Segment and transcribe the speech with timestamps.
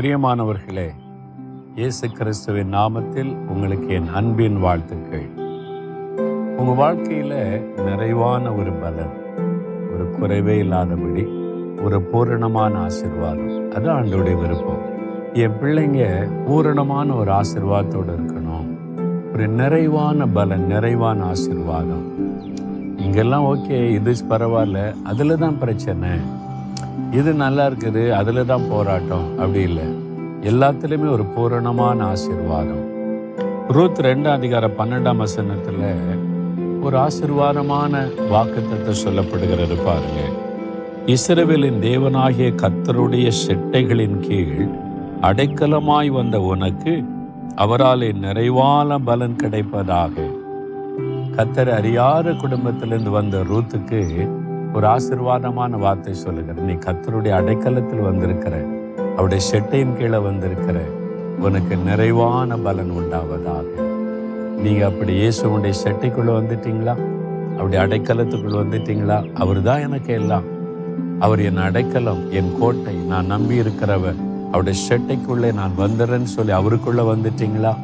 [0.00, 0.88] பிரியமானவர்களே
[1.74, 5.28] இயேசு கிறிஸ்துவின் நாமத்தில் உங்களுக்கு என் அன்பின் வாழ்த்துக்கள்.
[6.56, 9.10] உங்க வாழ்க்கையில நிறைவான ஒரு பலன்
[9.92, 11.26] ஒரு குறைவே இல்லாதபடி
[11.84, 13.70] ஒரு பூரணமான ஆசிர்வாதம்.
[13.70, 14.82] அது ஆண்டோடைய விருப்பம்.
[15.32, 18.78] என் பிள்ளைங்க பூரணமான ஒரு ஆசிர்வாதத்தோடு இருக்கணும்.
[19.32, 22.06] ஒரு நிறைவான பலன் நிறைவான ஆசிர்வாதம்.
[22.96, 26.08] இங்கெல்லாம் ஓகே இது பரவாயில்ல அதில் தான் பிரச்சனை.
[27.10, 29.38] இது நல்லா இருக்குது அதில் தான் போராட்டம்.
[29.38, 29.84] அப்படி இல்லை.
[30.40, 32.84] எல்லாத்துலேயுமே ஒரு பூரணமான ஆசீர்வாதம்.
[33.68, 35.86] ரூத் ரெண்டாம் அதிகார பன்னெண்டாம் வசனத்தில்
[36.82, 40.20] ஒரு ஆசீர்வாதமான வாக்குத்தத்தை சொல்லப்படுகிறது பாருங்க.
[41.06, 44.68] இஸ்ரவேலின் தேவனாகிய கத்தருடைய செட்டைகளின் கீழ்
[45.20, 47.04] அடைக்கலமாய் வந்த உனக்கு
[47.56, 50.12] அவராலே நிறைவான பலன் கிடைப்பதாக
[51.36, 54.28] கத்தர் அறியாத குடும்பத்திலிருந்து வந்த ரூத்துக்கு
[54.76, 58.54] ஒரு ஆசிர்வாதமான வார்த்தை சொல்லுகிற நீ கத்தருடைய அடைக்கலத்தில் வந்திருக்கிற
[59.16, 60.80] அவருடைய செட்டையின் கீழே வந்திருக்கிற
[61.40, 63.64] உனக்கு நிறைவான பலன் உண்டாவதாக.
[64.62, 66.94] நீங்கள் அப்படி இயேசுடைய செட்டைக்குள்ள வந்துட்டீங்களா?
[67.54, 69.30] அவருடைய அடைக்கலத்துக்குள்ளே வந்துட்டீங்களா?
[69.34, 70.46] அவர் தான் எனக்கு எல்லாம்.
[71.18, 74.18] அவர் என் அடைக்கலம் என் கோட்டை நான் நம்பி இருக்கிறவர்
[74.52, 77.74] அவருடைய செட்டைக்குள்ளே நான் வந்துடுறேன்னு சொல்லி அவருக்குள்ளே வந்துட்டீங்களா?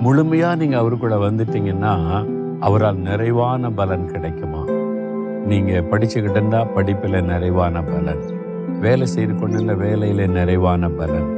[0.00, 2.24] முழுமையாக நீங்கள் அவருக்குள்ளே வந்துட்டீங்கன்னா
[2.60, 4.64] அவரால் நிறைவான பலன் கிடைக்குமா?
[5.46, 8.22] நீங்கள் படிச்சுக்கிட்டு இருந்தால் படிப்பில் நிறைவான பலன்.
[8.80, 11.28] வேலை செய்து கொண்டிருந்த வேலையில் நிறைவான பலன்.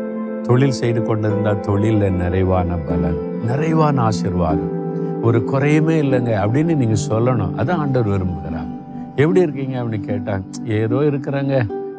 [0.43, 3.19] தொழில் செய்து கொண்டிருந்தால் தொழிலில் நிறைவான பலன்.
[3.47, 4.75] நிறைவான ஆசிர்வாதம்.
[5.23, 7.55] ஒரு குறையுமே இல்லைங்க அப்படின்னு நீங்கள் சொல்லணும்.
[7.61, 8.69] அதான் ஆண்டவர் விரும்புகிறார்.
[9.15, 11.55] எப்படி இருக்கீங்க அப்படின்னு கேட்டாங்க ஏதோ இருக்கிறாங்க.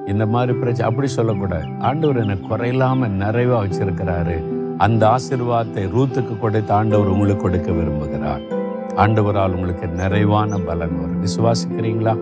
[0.08, 1.68] இந்த மாதிரி பிரச்சனை அப்படி சொல்லக்கூடாது.
[1.80, 4.38] ஆண்டவர் என்னை குறையில்லாமல் நிறைவாக வச்சிருக்கிறாரு.
[4.78, 8.58] அந்த ஆசிர்வாதத்தை ரூத்துக்கு கொடுத்து ஆண்டவர் உங்களுக்கு கொடுக்க விரும்புகிறார்.
[8.98, 11.24] ஆண்டவரால் உங்களுக்கு நிறைவான பலன் வரும்.
[11.26, 12.18] விசுவாசிக்கிறீங்களா?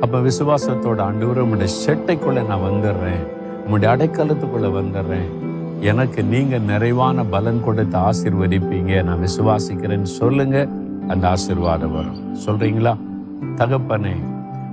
[0.00, 3.22] அப்போ விசுவாசத்தோட ஆண்டவர் உங்களுடைய செட்டைக்குள்ளே நான் வந்துடுறேன்.
[3.64, 5.28] உங்களுடைய அடைக்கலத்துக்குள்ளே வந்துடுறேன்.
[5.80, 9.02] எனக்கு நீங்கள் நிறைவான பலன் கொடுத்து ஆசீர்வதிப்பீங்க.
[9.02, 10.68] நான் விசுவாசிக்கிறேன்னு சொல்லுங்கள்
[11.08, 12.36] அந்த ஆசிர்வாதம் வரும்.
[12.46, 12.96] சொல்கிறீங்களா
[13.56, 14.14] தகப்பனே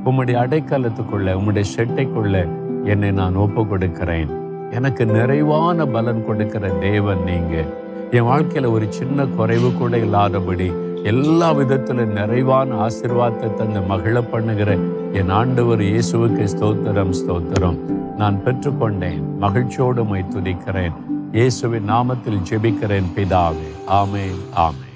[0.05, 2.47] உம்முடைய அடைக்கலத்துக்குள்ளே உம்முடைய செட்டைக்குள்ளே
[2.83, 4.29] என்னை நான் ஒப்பு கொடுக்கிறேன்
[4.72, 7.66] எனக்கு நிறைவான பலன் கொடுக்கிற தேவன் நீங்கள்
[8.11, 10.72] என் வாழ்க்கையில் ஒரு சின்ன குறைவு கூட இல்லாதபடி
[11.12, 14.72] எல்லா விதத்திலும் நிறைவான ஆசிர்வாதத்தை தந்து மகிழ பண்ணுகிற
[15.19, 17.78] என் ஆண்டவர் இயேசுவுக்கு ஸ்தோத்திரம் ஸ்தோத்திரம்.
[18.22, 19.22] நான் பெற்றுக்கொண்டேன்.
[19.44, 20.97] மகிழ்ச்சியோடு மை துதிக்கிறேன்.
[21.38, 23.69] இயேசுவின் நாமத்தில் ஜெபிக்கிறேன் பிதாவே.
[24.01, 24.25] ஆமே
[24.66, 24.86] ஆமே